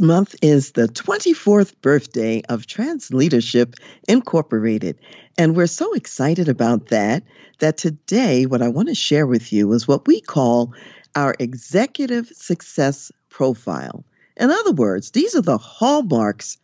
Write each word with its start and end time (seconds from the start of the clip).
This 0.00 0.06
month 0.06 0.34
is 0.40 0.72
the 0.72 0.88
24th 0.88 1.74
birthday 1.82 2.40
of 2.48 2.66
TransLeadership 2.66 3.74
Incorporated, 4.08 4.98
and 5.36 5.54
we're 5.54 5.66
so 5.66 5.92
excited 5.92 6.48
about 6.48 6.86
that 6.86 7.22
that 7.58 7.76
today 7.76 8.46
what 8.46 8.62
I 8.62 8.68
want 8.68 8.88
to 8.88 8.94
share 8.94 9.26
with 9.26 9.52
you 9.52 9.70
is 9.74 9.86
what 9.86 10.06
we 10.06 10.22
call 10.22 10.72
our 11.14 11.34
executive 11.38 12.28
success 12.28 13.12
profile. 13.28 14.02
In 14.38 14.50
other 14.50 14.72
words, 14.72 15.10
these 15.10 15.36
are 15.36 15.42
the 15.42 15.58
hallmarks 15.58 16.56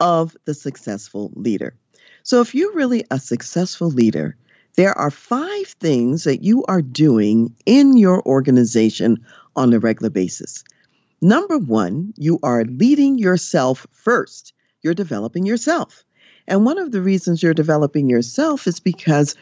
of 0.00 0.34
the 0.46 0.54
successful 0.54 1.30
leader. 1.34 1.74
So 2.22 2.40
if 2.40 2.54
you're 2.54 2.72
really 2.72 3.04
a 3.10 3.18
successful 3.18 3.90
leader, 3.90 4.34
there 4.76 4.96
are 4.96 5.10
five 5.10 5.66
things 5.78 6.24
that 6.24 6.42
you 6.42 6.64
are 6.64 6.80
doing 6.80 7.54
in 7.66 7.98
your 7.98 8.26
organization 8.26 9.26
on 9.54 9.74
a 9.74 9.78
regular 9.78 10.08
basis. 10.08 10.64
Number 11.20 11.58
one, 11.58 12.14
you 12.16 12.38
are 12.42 12.64
leading 12.64 13.18
yourself 13.18 13.86
first. 13.92 14.52
You're 14.82 14.94
developing 14.94 15.46
yourself. 15.46 16.04
And 16.46 16.64
one 16.64 16.78
of 16.78 16.92
the 16.92 17.02
reasons 17.02 17.42
you're 17.42 17.54
developing 17.54 18.08
yourself 18.08 18.66
is 18.66 18.80
because 18.80 19.34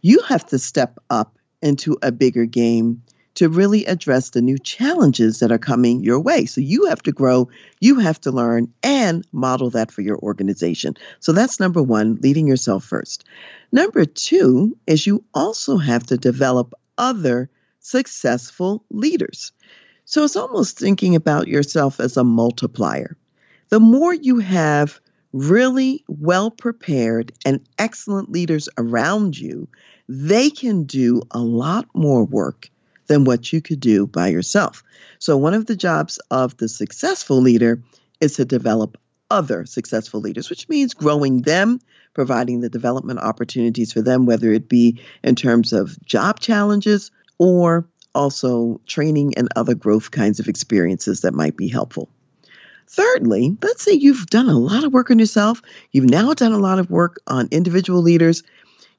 you 0.00 0.20
have 0.20 0.46
to 0.46 0.58
step 0.58 0.98
up 1.10 1.38
into 1.60 1.98
a 2.00 2.12
bigger 2.12 2.44
game 2.44 3.02
to 3.34 3.48
really 3.50 3.84
address 3.84 4.30
the 4.30 4.40
new 4.40 4.56
challenges 4.56 5.40
that 5.40 5.52
are 5.52 5.58
coming 5.58 6.02
your 6.02 6.20
way. 6.20 6.46
So 6.46 6.62
you 6.62 6.86
have 6.86 7.02
to 7.02 7.12
grow, 7.12 7.50
you 7.80 7.98
have 7.98 8.20
to 8.22 8.30
learn, 8.30 8.72
and 8.82 9.26
model 9.30 9.70
that 9.70 9.90
for 9.90 10.00
your 10.00 10.18
organization. 10.18 10.94
So 11.20 11.32
that's 11.32 11.60
number 11.60 11.82
one, 11.82 12.16
leading 12.22 12.46
yourself 12.46 12.84
first. 12.84 13.24
Number 13.70 14.06
two 14.06 14.78
is 14.86 15.06
you 15.06 15.24
also 15.34 15.76
have 15.76 16.06
to 16.06 16.16
develop 16.16 16.72
other 16.96 17.50
successful 17.80 18.84
leaders. 18.90 19.52
So 20.08 20.22
it's 20.22 20.36
almost 20.36 20.78
thinking 20.78 21.16
about 21.16 21.48
yourself 21.48 21.98
as 21.98 22.16
a 22.16 22.22
multiplier. 22.22 23.16
The 23.70 23.80
more 23.80 24.14
you 24.14 24.38
have 24.38 25.00
really 25.32 26.04
well 26.06 26.48
prepared 26.52 27.32
and 27.44 27.60
excellent 27.76 28.30
leaders 28.30 28.68
around 28.78 29.36
you, 29.36 29.66
they 30.08 30.48
can 30.48 30.84
do 30.84 31.22
a 31.32 31.40
lot 31.40 31.88
more 31.92 32.24
work 32.24 32.70
than 33.08 33.24
what 33.24 33.52
you 33.52 33.60
could 33.60 33.80
do 33.80 34.06
by 34.06 34.28
yourself. 34.28 34.84
So, 35.18 35.36
one 35.36 35.54
of 35.54 35.66
the 35.66 35.76
jobs 35.76 36.20
of 36.30 36.56
the 36.56 36.68
successful 36.68 37.40
leader 37.40 37.82
is 38.20 38.34
to 38.34 38.44
develop 38.44 38.98
other 39.28 39.66
successful 39.66 40.20
leaders, 40.20 40.48
which 40.48 40.68
means 40.68 40.94
growing 40.94 41.42
them, 41.42 41.80
providing 42.14 42.60
the 42.60 42.68
development 42.68 43.18
opportunities 43.18 43.92
for 43.92 44.02
them, 44.02 44.24
whether 44.24 44.52
it 44.52 44.68
be 44.68 45.00
in 45.24 45.34
terms 45.34 45.72
of 45.72 46.00
job 46.04 46.38
challenges 46.38 47.10
or 47.38 47.88
also 48.16 48.80
training 48.86 49.34
and 49.36 49.48
other 49.54 49.74
growth 49.74 50.10
kinds 50.10 50.40
of 50.40 50.48
experiences 50.48 51.20
that 51.20 51.34
might 51.34 51.56
be 51.56 51.68
helpful. 51.68 52.08
Thirdly, 52.88 53.56
let's 53.62 53.82
say 53.82 53.92
you've 53.92 54.26
done 54.26 54.48
a 54.48 54.58
lot 54.58 54.84
of 54.84 54.92
work 54.92 55.10
on 55.10 55.18
yourself, 55.18 55.60
you've 55.92 56.08
now 56.08 56.34
done 56.34 56.52
a 56.52 56.58
lot 56.58 56.78
of 56.78 56.90
work 56.90 57.18
on 57.26 57.48
individual 57.50 58.00
leaders. 58.00 58.42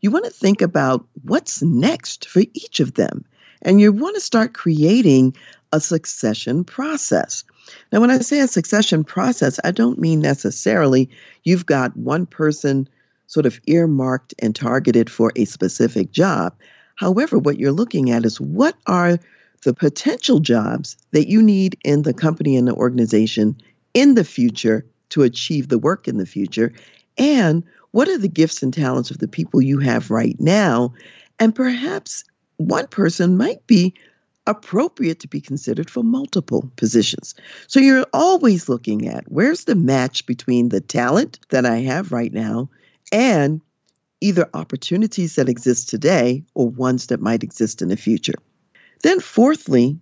You 0.01 0.11
want 0.11 0.25
to 0.25 0.31
think 0.31 0.61
about 0.61 1.07
what's 1.23 1.61
next 1.61 2.27
for 2.27 2.43
each 2.53 2.79
of 2.79 2.93
them, 2.93 3.25
and 3.61 3.81
you 3.81 3.91
want 3.91 4.15
to 4.15 4.21
start 4.21 4.53
creating 4.53 5.35
a 5.71 5.79
succession 5.79 6.63
process. 6.63 7.43
Now, 7.92 8.02
when 8.02 8.11
I 8.11 8.19
say 8.19 8.39
a 8.39 8.47
succession 8.47 9.03
process, 9.03 9.59
I 9.63 9.71
don't 9.71 9.99
mean 9.99 10.19
necessarily 10.19 11.09
you've 11.43 11.65
got 11.65 11.97
one 11.97 12.25
person 12.25 12.87
sort 13.25 13.45
of 13.45 13.59
earmarked 13.67 14.33
and 14.39 14.55
targeted 14.55 15.09
for 15.09 15.31
a 15.36 15.45
specific 15.45 16.11
job. 16.11 16.55
However, 16.97 17.37
what 17.37 17.58
you're 17.58 17.71
looking 17.71 18.11
at 18.11 18.25
is 18.25 18.41
what 18.41 18.75
are 18.85 19.17
the 19.63 19.73
potential 19.73 20.39
jobs 20.39 20.97
that 21.11 21.30
you 21.30 21.41
need 21.41 21.77
in 21.85 22.02
the 22.02 22.13
company 22.13 22.58
and 22.58 22.67
the 22.67 22.73
organization 22.73 23.55
in 23.93 24.15
the 24.15 24.23
future 24.23 24.85
to 25.09 25.23
achieve 25.23 25.69
the 25.69 25.80
work 25.80 26.07
in 26.07 26.17
the 26.17 26.25
future? 26.25 26.73
And 27.17 27.63
what 27.91 28.09
are 28.09 28.17
the 28.17 28.27
gifts 28.27 28.61
and 28.63 28.73
talents 28.73 29.11
of 29.11 29.19
the 29.19 29.27
people 29.27 29.61
you 29.61 29.80
have 29.80 30.11
right 30.11 30.36
now? 30.39 30.93
And 31.39 31.55
perhaps 31.55 32.23
one 32.57 32.87
person 32.87 33.37
might 33.37 33.65
be 33.67 33.93
appropriate 34.47 35.19
to 35.19 35.27
be 35.27 35.41
considered 35.41 35.89
for 35.89 36.03
multiple 36.03 36.71
positions. 36.77 37.36
So 37.67 37.80
you're 37.80 38.07
always 38.13 38.67
looking 38.67 39.07
at 39.07 39.31
where's 39.31 39.65
the 39.65 39.75
match 39.75 40.25
between 40.25 40.69
the 40.69 40.81
talent 40.81 41.39
that 41.49 41.65
I 41.65 41.77
have 41.80 42.11
right 42.11 42.33
now 42.33 42.69
and 43.11 43.61
either 44.22 44.50
opportunities 44.54 45.36
that 45.36 45.50
exist 45.50 45.89
today 45.89 46.44
or 46.54 46.70
ones 46.70 47.08
that 47.08 47.22
might 47.22 47.44
exist 47.44 47.82
in 47.82 47.89
the 47.89 47.98
future. 47.98 48.36
Then, 49.04 49.20
fourthly, 49.20 50.00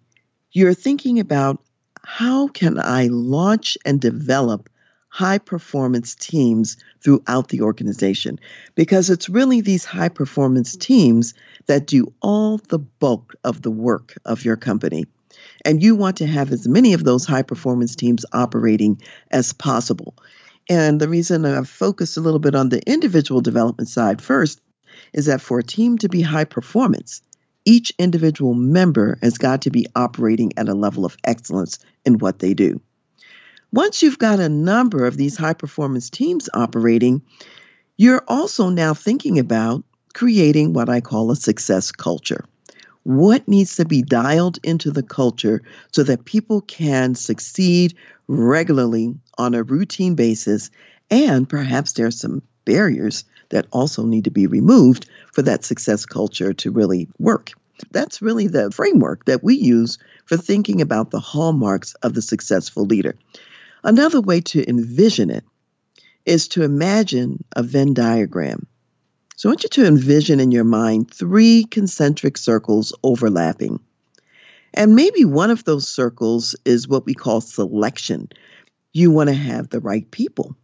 you're 0.51 0.73
thinking 0.73 1.19
about 1.19 1.61
how 2.03 2.47
can 2.47 2.79
I 2.79 3.07
launch 3.07 3.77
and 3.83 3.99
develop 3.99 4.69
high 5.09 5.37
performance 5.37 6.15
teams 6.15 6.77
throughout 7.01 7.49
the 7.49 7.61
organization? 7.61 8.39
Because 8.75 9.09
it's 9.09 9.29
really 9.29 9.61
these 9.61 9.85
high 9.85 10.09
performance 10.09 10.75
teams 10.75 11.33
that 11.67 11.87
do 11.87 12.13
all 12.21 12.57
the 12.57 12.79
bulk 12.79 13.35
of 13.43 13.61
the 13.61 13.71
work 13.71 14.15
of 14.23 14.45
your 14.45 14.55
company. 14.55 15.05
And 15.63 15.81
you 15.81 15.95
want 15.95 16.17
to 16.17 16.27
have 16.27 16.51
as 16.51 16.67
many 16.67 16.93
of 16.93 17.03
those 17.03 17.25
high 17.25 17.41
performance 17.41 17.95
teams 17.95 18.25
operating 18.31 19.01
as 19.31 19.51
possible. 19.51 20.15
And 20.69 20.99
the 20.99 21.09
reason 21.09 21.45
I've 21.45 21.69
focused 21.69 22.17
a 22.17 22.21
little 22.21 22.39
bit 22.39 22.55
on 22.55 22.69
the 22.69 22.81
individual 22.89 23.41
development 23.41 23.87
side 23.87 24.21
first 24.21 24.59
is 25.13 25.27
that 25.27 25.41
for 25.41 25.59
a 25.59 25.63
team 25.63 25.97
to 25.99 26.09
be 26.09 26.21
high 26.21 26.45
performance, 26.45 27.21
each 27.65 27.93
individual 27.97 28.53
member 28.53 29.17
has 29.21 29.37
got 29.37 29.61
to 29.63 29.71
be 29.71 29.87
operating 29.95 30.53
at 30.57 30.69
a 30.69 30.73
level 30.73 31.05
of 31.05 31.17
excellence 31.23 31.79
in 32.05 32.17
what 32.17 32.39
they 32.39 32.53
do. 32.53 32.81
Once 33.71 34.01
you've 34.01 34.19
got 34.19 34.39
a 34.39 34.49
number 34.49 35.05
of 35.05 35.17
these 35.17 35.37
high 35.37 35.53
performance 35.53 36.09
teams 36.09 36.49
operating, 36.53 37.21
you're 37.97 38.23
also 38.27 38.69
now 38.69 38.93
thinking 38.93 39.39
about 39.39 39.83
creating 40.13 40.73
what 40.73 40.89
I 40.89 41.01
call 41.01 41.31
a 41.31 41.35
success 41.35 41.91
culture. 41.91 42.45
What 43.05 43.47
needs 43.47 43.75
to 43.75 43.85
be 43.85 44.01
dialed 44.01 44.57
into 44.63 44.89
the 44.89 45.03
culture 45.03 45.61
so 45.91 46.01
that 46.01 46.25
people 46.25 46.61
can 46.61 47.13
succeed 47.13 47.93
regularly 48.27 49.13
on 49.37 49.53
a 49.53 49.61
routine 49.61 50.15
basis? 50.15 50.71
And 51.11 51.47
perhaps 51.47 51.93
there 51.93 52.07
are 52.07 52.11
some 52.11 52.41
barriers 52.65 53.23
that 53.49 53.67
also 53.71 54.05
need 54.07 54.23
to 54.23 54.31
be 54.31 54.47
removed 54.47 55.07
for 55.31 55.43
that 55.43 55.63
success 55.63 56.07
culture 56.07 56.53
to 56.53 56.71
really 56.71 57.07
work. 57.19 57.51
That's 57.91 58.23
really 58.23 58.47
the 58.47 58.71
framework 58.71 59.25
that 59.25 59.43
we 59.43 59.53
use 59.53 59.99
for 60.25 60.35
thinking 60.35 60.81
about 60.81 61.11
the 61.11 61.19
hallmarks 61.19 61.93
of 62.01 62.15
the 62.15 62.23
successful 62.23 62.85
leader. 62.85 63.15
Another 63.83 64.19
way 64.19 64.41
to 64.41 64.67
envision 64.67 65.29
it 65.29 65.43
is 66.25 66.47
to 66.47 66.63
imagine 66.63 67.43
a 67.55 67.61
Venn 67.61 67.93
diagram. 67.93 68.65
So 69.35 69.49
I 69.49 69.51
want 69.51 69.63
you 69.63 69.69
to 69.69 69.85
envision 69.85 70.39
in 70.39 70.51
your 70.51 70.63
mind 70.63 71.11
three 71.11 71.65
concentric 71.65 72.37
circles 72.37 72.93
overlapping. 73.03 73.81
And 74.73 74.95
maybe 74.95 75.25
one 75.25 75.51
of 75.51 75.63
those 75.63 75.87
circles 75.87 76.55
is 76.63 76.87
what 76.87 77.05
we 77.05 77.13
call 77.13 77.41
selection. 77.41 78.29
You 78.93 79.11
want 79.11 79.29
to 79.29 79.35
have 79.35 79.69
the 79.69 79.81
right 79.81 80.09
people 80.09 80.55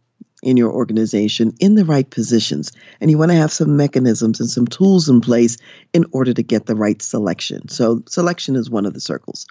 in 0.42 0.56
your 0.56 0.72
organization 0.72 1.52
in 1.60 1.74
the 1.74 1.84
right 1.84 2.08
positions, 2.08 2.72
and 3.00 3.10
you 3.10 3.18
want 3.18 3.30
to 3.30 3.36
have 3.36 3.52
some 3.52 3.76
mechanisms 3.76 4.40
and 4.40 4.50
some 4.50 4.66
tools 4.66 5.08
in 5.08 5.20
place 5.20 5.58
in 5.92 6.06
order 6.10 6.32
to 6.32 6.42
get 6.42 6.66
the 6.66 6.74
right 6.74 7.00
selection. 7.00 7.68
So, 7.68 8.02
selection 8.08 8.56
is 8.56 8.68
one 8.68 8.86
of 8.86 8.94
the 8.94 9.00
circles. 9.00 9.46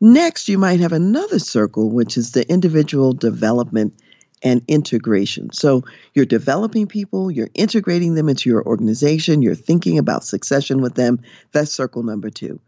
Next, 0.00 0.48
you 0.48 0.58
might 0.58 0.80
have 0.80 0.92
another 0.92 1.38
circle, 1.38 1.90
which 1.90 2.16
is 2.16 2.32
the 2.32 2.46
individual 2.48 3.12
development 3.14 3.94
and 4.42 4.62
integration. 4.68 5.52
So 5.52 5.84
you're 6.14 6.26
developing 6.26 6.86
people, 6.86 7.30
you're 7.30 7.50
integrating 7.54 8.14
them 8.14 8.28
into 8.28 8.50
your 8.50 8.64
organization, 8.64 9.42
you're 9.42 9.54
thinking 9.54 9.98
about 9.98 10.24
succession 10.24 10.82
with 10.82 10.94
them. 10.94 11.20
That's 11.52 11.72
circle 11.72 12.02
number 12.02 12.30
two. 12.30 12.60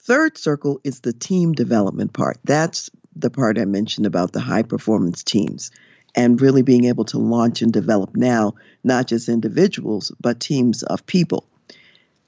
Third 0.00 0.38
circle 0.38 0.80
is 0.82 1.00
the 1.00 1.12
team 1.12 1.52
development 1.52 2.12
part. 2.12 2.38
That's 2.44 2.90
the 3.16 3.30
part 3.30 3.58
I 3.58 3.64
mentioned 3.64 4.06
about 4.06 4.32
the 4.32 4.40
high 4.40 4.62
performance 4.62 5.24
teams 5.24 5.70
and 6.14 6.40
really 6.40 6.62
being 6.62 6.86
able 6.86 7.04
to 7.06 7.18
launch 7.18 7.62
and 7.62 7.72
develop 7.72 8.16
now, 8.16 8.54
not 8.82 9.06
just 9.06 9.28
individuals, 9.28 10.12
but 10.20 10.40
teams 10.40 10.82
of 10.82 11.06
people. 11.06 11.46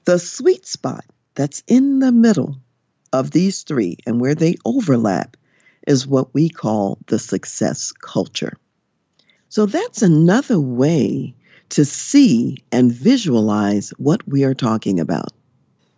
The 0.05 0.19
sweet 0.19 0.65
spot 0.65 1.05
that's 1.35 1.63
in 1.67 1.99
the 1.99 2.11
middle 2.11 2.57
of 3.11 3.31
these 3.31 3.63
three 3.63 3.97
and 4.05 4.19
where 4.19 4.35
they 4.35 4.55
overlap 4.65 5.37
is 5.87 6.07
what 6.07 6.33
we 6.33 6.49
call 6.49 6.97
the 7.07 7.19
success 7.19 7.91
culture. 7.91 8.57
So 9.53 9.67
that's 9.67 10.01
another 10.01 10.59
way 10.59 11.35
to 11.69 11.85
see 11.85 12.63
and 12.71 12.91
visualize 12.91 13.91
what 13.99 14.27
we 14.27 14.45
are 14.45 14.55
talking 14.55 14.99
about. 14.99 15.31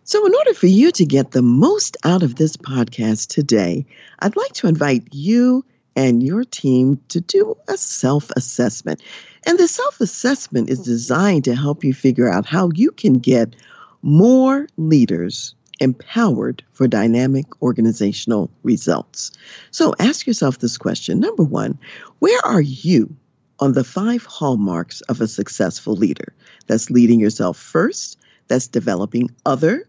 So, 0.04 0.26
in 0.26 0.34
order 0.34 0.52
for 0.52 0.66
you 0.66 0.92
to 0.92 1.06
get 1.06 1.30
the 1.30 1.40
most 1.40 1.96
out 2.04 2.22
of 2.22 2.34
this 2.34 2.58
podcast 2.58 3.28
today, 3.28 3.86
I'd 4.18 4.36
like 4.36 4.52
to 4.56 4.66
invite 4.66 5.08
you 5.12 5.64
and 5.96 6.22
your 6.22 6.44
team 6.44 7.00
to 7.08 7.22
do 7.22 7.56
a 7.66 7.78
self 7.78 8.30
assessment. 8.36 9.02
And 9.46 9.58
the 9.58 9.68
self 9.68 10.02
assessment 10.02 10.68
is 10.68 10.80
designed 10.80 11.44
to 11.44 11.56
help 11.56 11.82
you 11.82 11.94
figure 11.94 12.30
out 12.30 12.44
how 12.44 12.68
you 12.74 12.90
can 12.90 13.14
get 13.14 13.56
more 14.02 14.68
leaders 14.76 15.54
empowered 15.80 16.62
for 16.72 16.86
dynamic 16.86 17.62
organizational 17.62 18.50
results. 18.62 19.32
So 19.70 19.94
ask 19.98 20.26
yourself 20.26 20.58
this 20.58 20.76
question. 20.76 21.20
Number 21.20 21.42
one, 21.42 21.78
where 22.18 22.44
are 22.44 22.60
you 22.60 23.16
on 23.58 23.72
the 23.72 23.84
five 23.84 24.24
hallmarks 24.24 25.00
of 25.02 25.20
a 25.20 25.28
successful 25.28 25.94
leader? 25.94 26.34
That's 26.66 26.90
leading 26.90 27.20
yourself 27.20 27.56
first, 27.56 28.18
that's 28.48 28.68
developing 28.68 29.30
other 29.44 29.88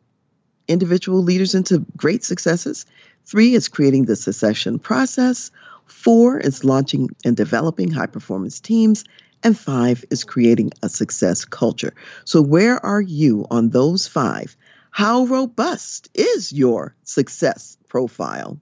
individual 0.68 1.24
leaders 1.24 1.56
into 1.56 1.86
great 1.96 2.24
successes. 2.24 2.86
Three 3.26 3.54
is 3.54 3.68
creating 3.68 4.06
the 4.06 4.16
succession 4.16 4.80
process. 4.80 5.52
Four 5.86 6.40
is 6.40 6.64
launching 6.64 7.10
and 7.24 7.36
developing 7.36 7.92
high 7.92 8.08
performance 8.08 8.60
teams. 8.60 9.06
And 9.44 9.58
five 9.58 10.04
is 10.10 10.24
creating 10.24 10.72
a 10.82 10.90
success 10.90 11.46
culture. 11.46 11.94
So, 12.26 12.42
where 12.42 12.84
are 12.84 13.02
you 13.02 13.46
on 13.52 13.70
those 13.70 14.08
five? 14.08 14.58
How 14.90 15.26
robust 15.26 16.10
is 16.16 16.52
your 16.52 16.96
success 17.04 17.78
profile? 17.88 18.60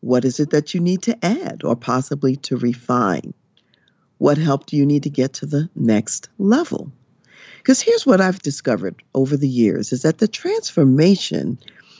What 0.00 0.24
is 0.24 0.38
it 0.38 0.50
that 0.50 0.72
you 0.72 0.80
need 0.80 1.02
to 1.02 1.24
add 1.24 1.62
or 1.64 1.74
possibly 1.74 2.36
to 2.36 2.56
refine? 2.56 3.34
What 4.22 4.38
help 4.38 4.66
do 4.66 4.76
you 4.76 4.86
need 4.86 5.02
to 5.02 5.10
get 5.10 5.32
to 5.32 5.46
the 5.46 5.68
next 5.74 6.28
level? 6.38 6.92
Because 7.56 7.80
here's 7.80 8.06
what 8.06 8.20
I've 8.20 8.38
discovered 8.38 9.02
over 9.12 9.36
the 9.36 9.48
years 9.48 9.92
is 9.92 10.02
that 10.02 10.18
the 10.18 10.28
transformation 10.28 11.58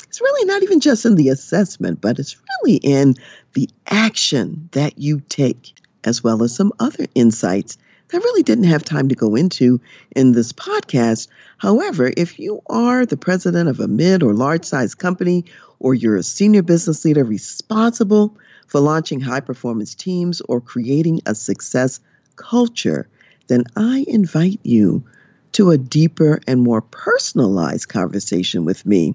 is 0.09 0.21
really 0.21 0.45
not 0.45 0.63
even 0.63 0.79
just 0.79 1.05
in 1.05 1.17
the 1.17 1.31
assessment, 1.31 2.01
but 2.01 2.21
it's 2.21 2.37
really 2.63 2.77
in 2.77 3.17
the 3.55 3.69
action 3.89 4.69
that 4.71 5.01
you 5.01 5.19
take, 5.19 5.73
as 6.05 6.23
well 6.23 6.45
as 6.45 6.55
some 6.55 6.73
other 6.79 7.07
insights 7.17 7.77
that 8.07 8.19
I 8.19 8.25
really 8.25 8.45
didn't 8.45 8.71
have 8.71 8.85
time 8.85 9.09
to 9.09 9.17
go 9.17 9.35
into 9.35 9.81
in 10.15 10.31
this 10.31 10.53
podcast. 10.53 11.27
However, 11.59 12.09
if 12.17 12.39
you 12.39 12.63
are 12.69 13.05
the 13.05 13.17
president 13.17 13.69
of 13.69 13.81
a 13.81 13.89
mid 13.89 14.23
or 14.23 14.33
large 14.33 14.65
size 14.65 14.95
company, 14.95 15.47
or 15.81 15.93
you're 15.93 16.19
a 16.19 16.23
senior 16.23 16.63
business 16.63 17.05
leader 17.05 17.25
responsible 17.25 18.39
for 18.69 18.79
launching 18.79 19.21
high 19.21 19.41
performance 19.41 19.97
teams 19.97 20.41
or 20.41 20.61
creating 20.61 21.23
a 21.27 21.35
success 21.35 21.99
culture, 22.37 23.09
then 23.47 23.65
I 23.77 24.05
invite 24.07 24.61
you 24.63 25.05
to 25.53 25.71
a 25.71 25.79
deeper 25.79 26.41
and 26.47 26.61
more 26.61 26.81
personalized 26.81 27.89
conversation 27.89 28.65
with 28.65 28.87
me 28.87 29.15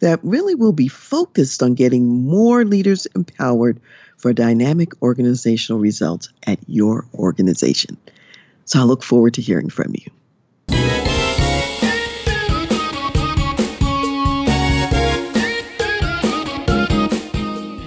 that 0.00 0.20
really 0.22 0.54
will 0.54 0.72
be 0.72 0.88
focused 0.88 1.62
on 1.62 1.74
getting 1.74 2.06
more 2.06 2.64
leaders 2.64 3.06
empowered 3.06 3.80
for 4.16 4.32
dynamic 4.32 5.00
organizational 5.02 5.80
results 5.80 6.28
at 6.46 6.58
your 6.66 7.06
organization. 7.14 7.96
So 8.64 8.80
I 8.80 8.82
look 8.82 9.02
forward 9.02 9.34
to 9.34 9.42
hearing 9.42 9.70
from 9.70 9.94
you. 9.94 10.10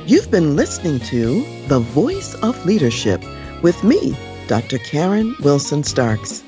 You've 0.08 0.32
been 0.32 0.56
listening 0.56 1.00
to 1.00 1.42
The 1.68 1.80
Voice 1.80 2.36
of 2.36 2.66
Leadership 2.66 3.24
with 3.62 3.82
me, 3.84 4.16
Dr. 4.52 4.80
Karen 4.80 5.34
Wilson 5.40 5.82
Starks. 5.82 6.44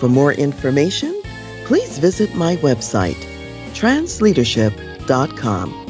For 0.00 0.08
more 0.08 0.32
information, 0.32 1.22
please 1.64 1.96
visit 1.96 2.34
my 2.34 2.56
website, 2.56 3.14
transleadership.com. 3.72 5.85